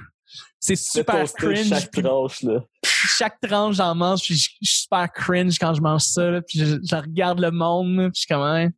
C'est 0.58 0.74
super 0.76 1.24
cringe. 1.32 1.68
chaque 1.68 1.90
tranche, 1.92 2.42
là. 2.42 2.60
Chaque 3.08 3.40
tranche 3.40 3.76
j'en 3.76 3.94
mange, 3.94 4.22
puis 4.22 4.34
je, 4.34 4.48
je 4.60 4.70
suis 4.70 4.82
super 4.82 5.10
cringe 5.12 5.58
quand 5.58 5.74
je 5.74 5.80
mange 5.80 6.02
ça. 6.02 6.30
là, 6.30 6.42
puis 6.42 6.58
je, 6.58 6.76
je 6.82 6.96
regarde 6.96 7.40
le 7.40 7.50
monde, 7.50 7.96
là, 7.96 8.02
puis 8.04 8.12
je 8.16 8.20
suis 8.20 8.26
comme 8.28 8.42
hein, 8.42 8.70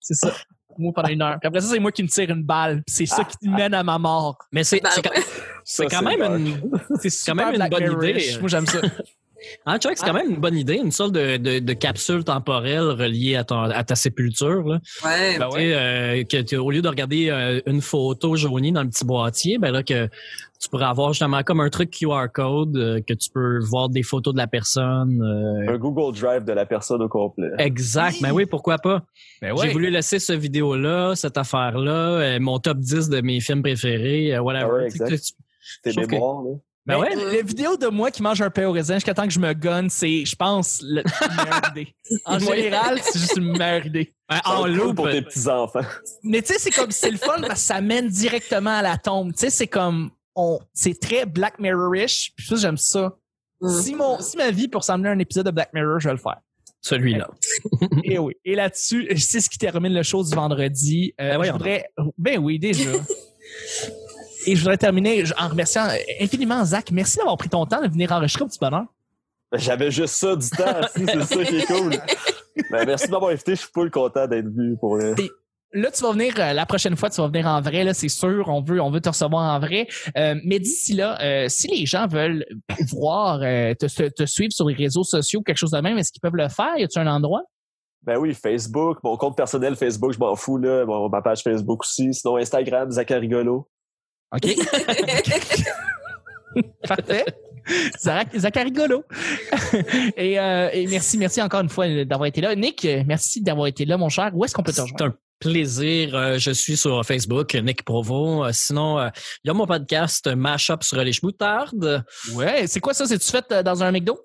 c'est 0.00 0.14
ça. 0.14 0.32
Moi 0.78 0.92
pendant 0.94 1.08
une 1.08 1.20
heure. 1.20 1.38
Puis 1.40 1.46
après 1.46 1.60
ça, 1.60 1.68
c'est 1.68 1.78
moi 1.78 1.92
qui 1.92 2.02
me 2.02 2.08
tire 2.08 2.30
une 2.30 2.42
balle. 2.42 2.82
C'est 2.86 3.04
ça 3.04 3.22
qui 3.24 3.48
mène 3.48 3.74
à 3.74 3.82
ma 3.82 3.98
mort. 3.98 4.38
Mais 4.50 4.64
c'est 4.64 4.80
c'est 5.64 5.86
quand, 5.86 5.98
quand 5.98 6.02
même 6.02 6.22
une. 6.22 6.70
C'est 7.04 7.26
quand 7.26 7.34
même 7.34 7.54
une 7.54 7.68
bonne 7.68 8.02
idée. 8.02 8.38
Moi 8.40 8.48
j'aime 8.48 8.66
ça. 8.66 8.80
Ah, 9.66 9.78
tu 9.78 9.88
vois 9.88 9.94
que 9.94 10.00
c'est 10.00 10.06
quand 10.06 10.12
même 10.12 10.30
une 10.30 10.40
bonne 10.40 10.56
idée, 10.56 10.74
une 10.74 10.90
sorte 10.92 11.12
de, 11.12 11.36
de, 11.36 11.58
de 11.60 11.72
capsule 11.72 12.24
temporelle 12.24 12.90
reliée 12.90 13.36
à, 13.36 13.44
ton, 13.44 13.58
à 13.60 13.84
ta 13.84 13.94
sépulture. 13.94 14.62
Là. 14.68 14.80
Ouais. 15.04 15.38
Ben 15.38 15.48
Tu 15.50 15.56
sais, 15.58 15.74
euh, 15.74 16.24
que 16.24 16.42
tu- 16.42 16.56
au 16.56 16.70
lieu 16.70 16.82
de 16.82 16.88
regarder 16.88 17.30
euh, 17.30 17.60
une 17.66 17.80
photo 17.80 18.36
jaunie 18.36 18.72
dans 18.72 18.82
le 18.82 18.88
petit 18.90 19.04
boîtier, 19.04 19.58
ben 19.58 19.70
là 19.72 19.82
que 19.82 20.08
tu 20.62 20.68
pourrais 20.68 20.84
avoir 20.84 21.14
justement 21.14 21.42
comme 21.42 21.60
un 21.60 21.70
truc 21.70 21.90
QR 21.90 22.26
code 22.32 22.76
euh, 22.76 23.00
que 23.00 23.14
tu 23.14 23.30
peux 23.30 23.60
voir 23.60 23.88
des 23.88 24.02
photos 24.02 24.34
de 24.34 24.38
la 24.38 24.46
personne. 24.46 25.22
euh, 25.22 25.72
Un 25.72 25.78
Google 25.78 26.14
Drive 26.18 26.44
de 26.44 26.52
la 26.52 26.66
personne 26.66 27.00
au 27.00 27.08
complet. 27.08 27.48
exact. 27.58 28.16
Oui. 28.16 28.22
Ben 28.22 28.32
oui, 28.32 28.44
pourquoi 28.46 28.76
pas? 28.76 29.02
Ben 29.40 29.54
J'ai 29.62 29.68
voulu 29.70 29.88
laisser 29.90 30.18
cette 30.18 30.38
vidéo-là, 30.40 31.14
cette 31.16 31.38
affaire-là, 31.38 31.92
euh, 32.18 32.38
mon 32.40 32.58
top 32.58 32.76
10 32.78 33.08
de 33.08 33.22
mes 33.22 33.40
films 33.40 33.62
préférés, 33.62 34.34
euh, 34.34 34.40
whatever. 34.42 34.66
Ah 34.70 34.74
ouais, 34.74 34.86
exact. 34.86 35.08
tu- 35.16 35.32
Tes 35.82 35.94
que- 35.94 36.06
mémoires, 36.10 36.42
là. 36.42 36.50
Ben 36.90 37.00
ouais. 37.00 37.16
Mais 37.16 37.36
La 37.36 37.42
vidéo 37.42 37.76
de 37.76 37.86
moi 37.88 38.10
qui 38.10 38.22
mange 38.22 38.40
un 38.42 38.50
pain 38.50 38.66
au 38.66 38.72
raisin 38.72 38.94
jusqu'à 38.94 39.14
temps 39.14 39.26
que 39.26 39.32
je 39.32 39.40
me 39.40 39.52
gonne, 39.54 39.88
c'est, 39.90 40.24
je 40.24 40.36
pense, 40.36 40.80
la 40.82 41.02
la 41.02 41.28
meilleure 41.44 41.70
idée. 41.70 41.94
En 42.24 42.38
général, 42.38 42.98
c'est 43.02 43.18
juste 43.18 43.36
une 43.36 43.56
meilleure 43.56 43.86
idée. 43.86 44.14
Ben, 44.28 44.40
en 44.44 44.66
loop. 44.66 44.96
pour 44.96 45.10
tes 45.10 45.22
petits-enfants. 45.22 45.80
Mais 46.22 46.42
tu 46.42 46.52
sais, 46.52 46.58
c'est 46.58 46.70
comme, 46.70 46.90
c'est 46.90 47.10
le 47.10 47.18
fun 47.18 47.40
parce 47.40 47.54
que 47.54 47.66
ça 47.66 47.80
mène 47.80 48.08
directement 48.08 48.76
à 48.78 48.82
la 48.82 48.96
tombe. 48.96 49.32
Tu 49.32 49.40
sais, 49.40 49.50
c'est 49.50 49.66
comme, 49.66 50.10
on, 50.36 50.58
c'est 50.72 50.98
très 51.00 51.26
Black 51.26 51.58
Mirror-ish. 51.58 52.32
Puis 52.36 52.46
ça, 52.46 52.56
j'aime 52.56 52.76
ça. 52.76 53.16
Mm. 53.60 53.80
Si 53.80 53.94
mon, 53.94 54.20
si 54.20 54.36
ma 54.36 54.50
vie 54.50 54.68
pour 54.68 54.84
s'amener 54.84 55.08
à 55.08 55.12
un 55.12 55.18
épisode 55.18 55.46
de 55.46 55.50
Black 55.50 55.72
Mirror, 55.74 56.00
je 56.00 56.08
vais 56.08 56.14
le 56.14 56.20
faire. 56.20 56.38
Celui-là. 56.82 57.28
Et 58.04 58.18
oui. 58.18 58.34
Et 58.44 58.54
là-dessus, 58.54 59.06
c'est 59.18 59.40
ce 59.40 59.50
qui 59.50 59.58
termine 59.58 59.92
le 59.92 60.02
show 60.02 60.24
du 60.24 60.34
vendredi. 60.34 61.12
Euh, 61.20 61.30
Ben 61.30 61.36
voyons 61.36 61.52
voudrais, 61.52 61.90
ben 62.16 62.38
oui, 62.38 62.58
déjà. 62.58 62.90
Et 64.46 64.54
je 64.56 64.60
voudrais 64.60 64.78
terminer 64.78 65.24
en 65.38 65.48
remerciant 65.48 65.86
infiniment 66.20 66.64
Zach. 66.64 66.90
Merci 66.92 67.18
d'avoir 67.18 67.36
pris 67.36 67.48
ton 67.48 67.66
temps 67.66 67.82
de 67.82 67.88
venir 67.88 68.10
enregistrer 68.12 68.44
au 68.44 68.48
petit 68.48 68.58
bonheur. 68.58 68.84
Ben, 69.52 69.58
J'avais 69.58 69.90
juste 69.90 70.14
ça 70.14 70.36
du 70.36 70.48
temps, 70.50 70.80
si, 70.96 71.04
c'est 71.06 71.22
ça 71.24 71.44
qui 71.44 71.56
est 71.58 71.66
cool. 71.66 71.92
Ben, 72.70 72.86
merci 72.86 73.06
de 73.06 73.10
m'avoir 73.12 73.30
invité, 73.32 73.54
je 73.56 73.60
suis 73.60 73.68
full 73.72 73.90
content 73.90 74.26
d'être 74.26 74.46
venu 74.46 74.76
pour 74.78 74.96
le... 74.96 75.14
là, 75.72 75.90
tu 75.90 76.02
vas 76.02 76.12
venir 76.12 76.34
euh, 76.38 76.52
la 76.52 76.66
prochaine 76.66 76.94
fois, 76.96 77.10
tu 77.10 77.20
vas 77.20 77.26
venir 77.28 77.46
en 77.46 77.60
vrai, 77.60 77.82
là, 77.84 77.92
c'est 77.94 78.08
sûr. 78.08 78.44
On 78.48 78.62
veut, 78.62 78.80
on 78.80 78.90
veut 78.90 79.00
te 79.00 79.08
recevoir 79.08 79.54
en 79.54 79.58
vrai. 79.60 79.86
Euh, 80.16 80.34
mais 80.44 80.58
d'ici 80.58 80.94
là, 80.94 81.20
euh, 81.20 81.48
si 81.48 81.68
les 81.68 81.84
gens 81.86 82.06
veulent 82.06 82.44
voir, 82.92 83.40
euh, 83.42 83.74
te, 83.74 84.08
te- 84.08 84.26
suivre 84.26 84.52
sur 84.52 84.68
les 84.68 84.74
réseaux 84.74 85.04
sociaux, 85.04 85.42
quelque 85.42 85.58
chose 85.58 85.70
de 85.72 85.80
même, 85.80 85.98
est-ce 85.98 86.12
qu'ils 86.12 86.20
peuvent 86.20 86.36
le 86.36 86.48
faire? 86.48 86.76
Y 86.78 86.84
a-tu 86.84 86.98
un 86.98 87.06
endroit? 87.08 87.42
Ben 88.02 88.16
oui, 88.18 88.32
Facebook, 88.34 88.98
mon 89.04 89.16
compte 89.16 89.36
personnel 89.36 89.76
Facebook, 89.76 90.12
je 90.12 90.18
m'en 90.18 90.34
fous, 90.34 90.56
là. 90.58 90.86
Mon- 90.86 91.08
ma 91.08 91.20
page 91.22 91.42
Facebook 91.42 91.82
aussi. 91.82 92.14
Sinon, 92.14 92.36
Instagram, 92.36 92.90
Zachary 92.90 93.20
Rigolo. 93.26 93.68
OK. 94.32 94.46
Parfait. 96.88 97.24
Zach- 98.00 98.36
Zachary 98.36 98.72
Golo. 98.72 99.04
et, 100.16 100.38
euh, 100.40 100.70
et 100.72 100.86
merci, 100.86 101.18
merci 101.18 101.40
encore 101.40 101.60
une 101.60 101.68
fois 101.68 101.86
d'avoir 102.04 102.26
été 102.26 102.40
là. 102.40 102.54
Nick, 102.56 102.86
merci 103.06 103.40
d'avoir 103.42 103.66
été 103.68 103.84
là, 103.84 103.96
mon 103.96 104.08
cher. 104.08 104.30
Où 104.34 104.44
est-ce 104.44 104.54
qu'on 104.54 104.62
peut 104.62 104.72
te 104.72 104.76
C'est 104.76 104.82
rejoindre? 104.82 105.04
un 105.06 105.14
plaisir. 105.38 106.14
Euh, 106.14 106.38
je 106.38 106.50
suis 106.50 106.76
sur 106.76 107.04
Facebook, 107.04 107.54
Nick 107.54 107.84
Provo. 107.84 108.44
Euh, 108.44 108.50
sinon, 108.52 108.98
euh, 108.98 109.08
il 109.44 109.48
y 109.48 109.50
a 109.50 109.54
mon 109.54 109.66
podcast 109.66 110.26
Mashup 110.34 110.82
sur 110.82 111.02
les 111.02 111.12
chemoutardes. 111.12 112.04
Ouais, 112.34 112.66
c'est 112.66 112.80
quoi 112.80 112.92
ça? 112.94 113.06
C'est-tu 113.06 113.30
fait 113.30 113.52
dans 113.64 113.82
un 113.82 113.92
McDo? 113.92 114.18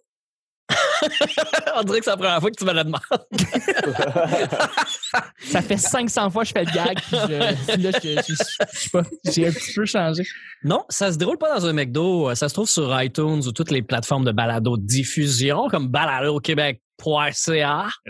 On 1.78 1.84
dirait 1.84 2.00
que 2.00 2.06
c'est 2.06 2.12
la 2.12 2.18
première 2.18 2.40
fois 2.40 2.52
que 2.52 2.56
tu 2.58 2.66
me 2.66 2.74
la 2.74 2.84
demandes. 2.84 3.02
Ça 5.46 5.62
fait 5.62 5.78
500 5.78 6.30
fois 6.30 6.44
que 6.44 6.50
je 6.50 6.54
fais 6.54 6.64
le 6.66 6.72
gag. 6.72 7.00
Puis 7.02 7.18
je, 7.28 7.34
là, 7.34 7.52
je, 7.52 7.74
je- 7.74 7.80
je- 8.28 8.34
je 8.34 8.36
sais 8.80 8.90
pas, 8.92 9.04
j'ai 9.26 9.48
un 9.48 9.52
petit 9.52 9.74
peu 9.74 9.86
changé. 9.86 10.24
Non, 10.64 10.84
ça 10.90 11.12
se 11.12 11.18
déroule 11.18 11.38
pas 11.38 11.54
dans 11.58 11.66
un 11.66 11.74
McDo. 11.74 12.34
Ça 12.36 12.48
se 12.50 12.54
trouve 12.54 12.70
sur 12.70 13.02
iTunes 13.02 13.42
ou 13.46 13.52
toutes 13.52 13.72
les 13.72 13.82
plateformes 13.82 14.26
de 14.26 14.32
balado 14.32 14.78
diffusion 14.78 15.68
comme 15.70 15.88
baladoquebec.ca. 15.90 17.88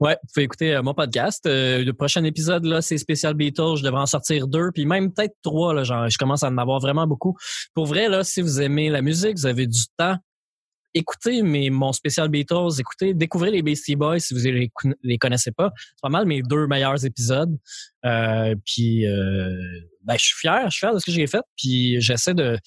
ouais, 0.00 0.16
vous 0.22 0.28
pouvez 0.32 0.44
écouter 0.44 0.74
euh, 0.74 0.82
mon 0.82 0.94
podcast. 0.94 1.44
Euh, 1.46 1.84
le 1.84 1.92
prochain 1.92 2.24
épisode, 2.24 2.64
là, 2.64 2.80
c'est 2.82 2.98
spécial 2.98 3.34
Beatles. 3.34 3.76
Je 3.78 3.82
devrais 3.82 4.00
en 4.00 4.06
sortir 4.06 4.46
deux, 4.48 4.70
puis 4.72 4.86
même 4.86 5.12
peut-être 5.12 5.34
trois. 5.42 5.74
Là, 5.74 5.84
genre, 5.84 6.08
je 6.08 6.18
commence 6.18 6.42
à 6.42 6.48
en 6.48 6.58
avoir 6.58 6.80
vraiment 6.80 7.06
beaucoup. 7.06 7.36
Pour 7.74 7.86
vrai, 7.86 8.08
là, 8.08 8.24
si 8.24 8.40
vous 8.42 8.60
aimez 8.60 8.88
la 8.90 9.02
musique, 9.02 9.36
vous 9.36 9.46
avez 9.46 9.66
du 9.66 9.82
temps, 9.96 10.16
écoutez 10.96 11.42
mes, 11.42 11.70
mon 11.70 11.92
spécial 11.92 12.28
Beatles, 12.28 12.80
écoutez, 12.80 13.14
découvrez 13.14 13.50
les 13.50 13.62
Beastie 13.62 13.96
Boys 13.96 14.18
si 14.18 14.34
vous 14.34 14.40
les, 14.40 14.70
les 15.02 15.18
connaissez 15.18 15.52
pas. 15.52 15.70
C'est 15.76 16.02
pas 16.02 16.08
mal 16.08 16.26
mes 16.26 16.42
deux 16.42 16.66
meilleurs 16.66 17.04
épisodes. 17.04 17.56
Euh, 18.04 18.54
puis 18.64 19.06
euh, 19.06 19.52
ben, 20.04 20.14
je 20.18 20.24
suis 20.24 20.36
fier, 20.38 20.64
je 20.64 20.70
suis 20.70 20.80
fier 20.80 20.94
de 20.94 20.98
ce 20.98 21.04
que 21.04 21.12
j'ai 21.12 21.26
fait. 21.26 21.42
Puis 21.56 22.00
j'essaie 22.00 22.34
de, 22.34 22.58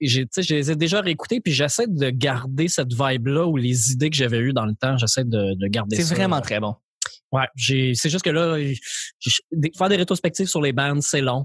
je 0.00 0.54
les 0.54 0.70
ai 0.70 0.76
déjà 0.76 1.00
réécoutés, 1.00 1.40
puis 1.40 1.52
j'essaie 1.52 1.86
de 1.86 2.10
garder 2.10 2.68
cette 2.68 2.92
vibe-là 2.92 3.46
ou 3.46 3.56
les 3.56 3.92
idées 3.92 4.10
que 4.10 4.16
j'avais 4.16 4.38
eues 4.38 4.52
dans 4.52 4.66
le 4.66 4.74
temps. 4.74 4.96
J'essaie 4.96 5.24
de, 5.24 5.54
de 5.54 5.66
garder. 5.68 5.96
C'est 5.96 6.14
vraiment 6.14 6.40
très 6.40 6.60
bon. 6.60 6.74
Ouais, 7.32 7.46
c'est 7.56 8.08
juste 8.08 8.22
que 8.22 8.30
là, 8.30 8.56
faire 9.76 9.88
des 9.88 9.96
rétrospectives 9.96 10.46
sur 10.46 10.62
les 10.62 10.72
bands, 10.72 11.00
c'est 11.00 11.20
long. 11.20 11.44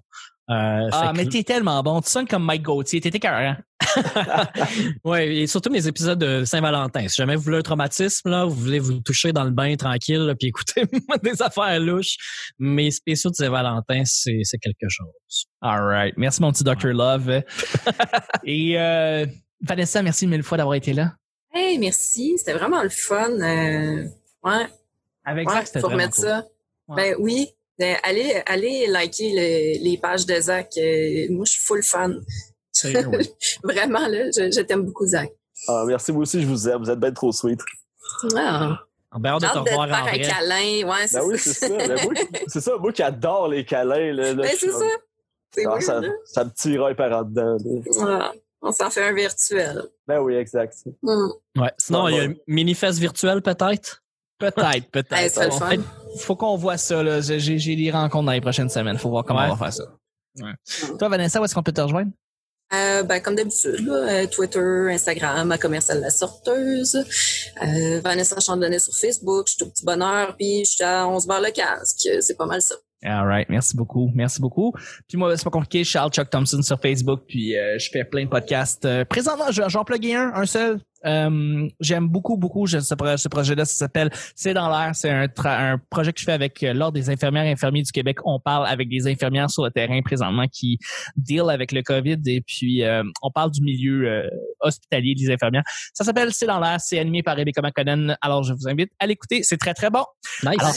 Euh, 0.49 0.89
Ah, 0.91 1.13
mais 1.15 1.25
que- 1.25 1.29
t'es 1.31 1.43
tellement 1.43 1.81
bon. 1.83 2.01
Tu 2.01 2.09
sonnes 2.09 2.27
comme 2.27 2.43
Mike 2.43 2.63
Gauthier. 2.63 2.99
T'étais 2.99 3.19
carré. 3.19 3.53
ouais, 5.05 5.35
et 5.35 5.47
surtout 5.47 5.69
mes 5.69 5.87
épisodes 5.87 6.19
de 6.19 6.43
Saint-Valentin. 6.45 7.07
Si 7.07 7.15
jamais 7.15 7.35
vous 7.35 7.43
voulez 7.43 7.57
un 7.57 7.61
traumatisme, 7.61 8.29
là, 8.29 8.45
vous 8.45 8.55
voulez 8.55 8.79
vous 8.79 8.99
toucher 8.99 9.31
dans 9.33 9.43
le 9.43 9.51
bain 9.51 9.75
tranquille, 9.75 10.19
là, 10.19 10.35
puis 10.35 10.47
écouter 10.49 10.83
des 11.23 11.41
affaires 11.41 11.79
louches, 11.79 12.15
mes 12.59 12.91
spéciaux 12.91 13.29
de 13.29 13.35
Saint-Valentin, 13.35 14.01
c'est, 14.05 14.39
c'est 14.43 14.57
quelque 14.57 14.87
chose. 14.89 15.45
All 15.61 15.81
right. 15.83 16.13
Merci, 16.17 16.41
mon 16.41 16.51
petit 16.51 16.63
Dr. 16.63 16.93
Love. 16.93 17.41
Et 18.43 18.77
euh, 18.79 19.25
Vanessa, 19.61 20.01
merci 20.01 20.27
mille 20.27 20.43
fois 20.43 20.57
d'avoir 20.57 20.75
été 20.75 20.93
là. 20.93 21.13
Hey, 21.53 21.77
merci. 21.77 22.35
C'était 22.37 22.53
vraiment 22.53 22.81
le 22.83 22.89
fun. 22.89 23.29
Euh, 23.41 24.05
ouais, 24.43 24.67
Avec 25.25 25.49
ouais, 25.49 25.65
c'était 25.65 25.79
faut 25.81 25.87
vraiment 25.87 26.03
remettre 26.03 26.15
cool. 26.15 26.25
ça. 26.25 26.45
Ouais. 26.87 26.95
Ben 26.95 27.15
oui. 27.19 27.47
Ben, 27.79 27.97
allez, 28.03 28.41
allez 28.45 28.87
liker 28.87 29.31
le- 29.31 29.83
les 29.83 29.97
pages 29.97 30.25
de 30.25 30.39
Zach. 30.39 30.69
Euh, 30.77 31.27
moi, 31.31 31.45
je 31.45 31.51
suis 31.53 31.65
full 31.65 31.81
fan. 31.83 32.21
Vraiment, 33.63 34.07
là, 34.07 34.25
je, 34.35 34.51
je 34.51 34.61
t'aime 34.61 34.83
beaucoup, 34.83 35.05
Zach. 35.05 35.29
Ah, 35.67 35.83
merci, 35.87 36.11
vous 36.11 36.21
aussi, 36.21 36.41
je 36.41 36.47
vous 36.47 36.67
aime. 36.69 36.79
Vous 36.83 36.89
êtes 36.89 36.99
bien 36.99 37.11
trop 37.11 37.31
sweet. 37.31 37.59
Ah, 38.35 38.79
Ben, 39.19 39.31
hâte 39.31 39.41
de 39.41 39.47
j'ai 39.47 39.51
te 39.53 39.57
hâte 39.57 39.63
de 39.65 39.69
te 39.69 39.75
revoir 39.75 39.89
en 39.89 39.93
faire 39.93 40.13
un 40.13 40.17
vrai. 40.17 40.21
câlin. 40.21 40.87
Ouais, 40.89 41.07
c'est 41.07 41.19
Ben 41.19 41.25
oui, 41.25 41.37
ça. 41.37 41.53
c'est 41.53 41.67
ça. 41.67 41.77
Ben 41.87 42.03
moi, 42.03 42.13
c'est 42.47 42.61
ça, 42.61 42.77
moi 42.77 42.91
qui 42.93 43.03
adore 43.03 43.47
les 43.49 43.65
câlins. 43.65 44.13
Là, 44.13 44.33
là, 44.33 44.43
Ben, 44.43 44.49
c'est 44.57 44.71
ça. 44.71 44.85
C'est 45.53 45.65
Ah, 45.65 45.69
weird, 45.77 46.11
ça, 46.25 46.43
me 46.45 46.49
tire 46.51 46.95
par 46.95 47.11
en 47.11 47.23
dedans. 47.23 47.57
là. 47.57 47.81
Ah, 48.01 48.31
on 48.61 48.71
s'en 48.71 48.89
fait 48.89 49.03
un 49.03 49.13
virtuel. 49.13 49.83
Ben 50.07 50.19
oui, 50.21 50.35
exact. 50.35 50.75
Hmm. 51.01 51.29
Ouais. 51.57 51.71
Sinon, 51.77 52.07
il 52.07 52.15
y 52.15 52.19
a 52.19 52.23
un 52.23 52.33
mini-fest 52.47 52.99
virtuel, 52.99 53.41
peut-être? 53.41 54.01
Peut-être, 54.39 54.87
peut-être. 54.91 55.13
Hey, 55.13 55.29
c'est 55.29 55.47
le 55.47 55.53
On 55.53 55.57
fun. 55.59 55.75
Faut 56.17 56.35
qu'on 56.35 56.55
voit 56.55 56.77
ça. 56.77 57.01
là. 57.03 57.21
J'ai 57.21 57.39
j'ai 57.59 57.75
des 57.75 57.91
rencontres 57.91 58.25
dans 58.25 58.31
les 58.31 58.41
prochaines 58.41 58.69
semaines. 58.69 58.97
Faut 58.97 59.09
voir 59.09 59.23
comment 59.25 59.39
Ouais. 59.41 59.47
on 59.51 59.55
va 59.55 59.65
faire 59.65 59.73
ça. 59.73 59.83
Ouais. 60.41 60.53
Toi, 60.97 61.09
Vanessa, 61.09 61.41
où 61.41 61.45
est-ce 61.45 61.53
qu'on 61.55 61.63
peut 61.63 61.71
te 61.73 61.81
rejoindre? 61.81 62.11
Euh, 62.73 63.03
ben, 63.03 63.19
comme 63.19 63.35
d'habitude, 63.35 63.85
là, 63.85 63.93
euh, 64.23 64.27
Twitter, 64.27 64.87
Instagram, 64.93 65.51
à 65.51 65.57
commercial 65.57 65.99
la 65.99 66.09
sorteuse. 66.09 66.95
Euh, 67.61 67.99
Vanessa 68.01 68.39
Chandonnet 68.39 68.79
sur 68.79 68.95
Facebook, 68.95 69.47
je 69.49 69.53
suis 69.55 69.63
au 69.63 69.67
petit 69.67 69.83
bonheur, 69.83 70.35
puis 70.37 70.63
je 70.63 70.71
suis 70.71 70.83
à 70.83 71.05
11 71.05 71.27
barres 71.27 71.41
le 71.41 71.51
casque. 71.51 72.07
C'est 72.21 72.37
pas 72.37 72.45
mal 72.45 72.61
ça. 72.61 72.75
All 73.03 73.25
right. 73.25 73.49
Merci 73.49 73.75
beaucoup. 73.75 74.11
Merci 74.13 74.39
beaucoup. 74.39 74.73
Puis 75.07 75.17
moi, 75.17 75.35
c'est 75.35 75.43
pas 75.43 75.49
compliqué. 75.49 75.83
Charles 75.83 76.11
Chuck 76.11 76.29
Thompson 76.29 76.61
sur 76.61 76.79
Facebook. 76.79 77.21
Puis 77.27 77.57
euh, 77.57 77.79
je 77.79 77.89
fais 77.91 78.03
plein 78.03 78.25
de 78.25 78.29
podcasts. 78.29 78.85
Euh, 78.85 79.03
présentement, 79.05 79.49
je- 79.51 79.67
j'en 79.69 79.83
plugué 79.83 80.13
un, 80.13 80.31
un 80.35 80.45
seul. 80.45 80.79
Euh, 81.07 81.67
J'aime 81.79 82.07
beaucoup, 82.07 82.37
beaucoup 82.37 82.67
je- 82.67 82.77
ce, 82.77 82.93
pro- 82.93 83.17
ce 83.17 83.27
projet-là. 83.27 83.65
Ça 83.65 83.73
s'appelle 83.73 84.11
C'est 84.35 84.53
dans 84.53 84.69
l'air. 84.69 84.91
C'est 84.93 85.09
un, 85.09 85.27
un 85.35 85.79
projet 85.89 86.13
que 86.13 86.19
je 86.19 86.25
fais 86.25 86.31
avec 86.33 86.61
euh, 86.61 86.73
l'Ordre 86.73 86.93
des 86.93 87.09
infirmières 87.09 87.45
et 87.45 87.51
infirmiers 87.53 87.81
du 87.81 87.91
Québec. 87.91 88.17
On 88.23 88.39
parle 88.39 88.67
avec 88.67 88.87
des 88.87 89.07
infirmières 89.07 89.49
sur 89.49 89.63
le 89.63 89.71
terrain 89.71 89.99
présentement 90.03 90.45
qui 90.47 90.77
deal 91.17 91.45
avec 91.49 91.71
le 91.71 91.81
COVID. 91.81 92.17
Et 92.27 92.41
puis, 92.41 92.83
euh, 92.83 93.01
on 93.23 93.31
parle 93.31 93.49
du 93.49 93.61
milieu 93.63 94.07
euh, 94.07 94.29
hospitalier 94.59 95.15
des 95.15 95.31
infirmières. 95.33 95.63
Ça 95.95 96.03
s'appelle 96.03 96.31
C'est 96.33 96.45
dans 96.45 96.59
l'air. 96.59 96.79
C'est 96.79 96.99
animé 96.99 97.23
par 97.23 97.35
Rebecca 97.35 97.63
McConnell. 97.63 98.15
Alors, 98.21 98.43
je 98.43 98.53
vous 98.53 98.67
invite 98.67 98.91
à 98.99 99.07
l'écouter. 99.07 99.41
C'est 99.41 99.57
très, 99.57 99.73
très 99.73 99.89
bon. 99.89 100.03
Nice. 100.43 100.53
Alors, 100.59 100.71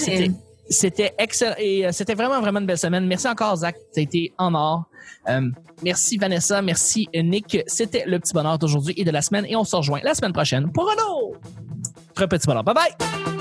c'était, 0.69 1.15
excellent 1.19 1.55
et 1.59 1.87
euh, 1.87 1.93
c'était 1.93 2.15
vraiment, 2.15 2.41
vraiment 2.41 2.61
une 2.61 2.67
belle 2.67 2.79
semaine. 2.79 3.07
Merci 3.07 3.29
encore, 3.29 3.57
Zach. 3.57 3.77
Ça 3.93 4.01
a 4.01 4.03
été 4.03 4.33
en 4.39 4.55
or. 4.55 4.85
Euh, 5.29 5.51
merci, 5.83 6.17
Vanessa. 6.17 6.63
Merci, 6.63 7.09
Nick. 7.15 7.59
C'était 7.67 8.05
le 8.07 8.19
petit 8.19 8.33
bonheur 8.33 8.59
d'aujourd'hui 8.59 8.95
et 8.97 9.05
de 9.05 9.11
la 9.11 9.23
semaine 9.23 9.47
et 9.49 9.57
on 9.57 9.65
se 9.65 9.77
rejoint 9.77 10.01
la 10.03 10.15
semaine 10.15 10.33
prochaine 10.33 10.71
pour 10.73 10.91
un 10.91 10.95
autre 10.95 12.27
petit 12.27 12.47
bonheur. 12.47 12.65
Bye 12.65 12.75
bye! 12.75 13.34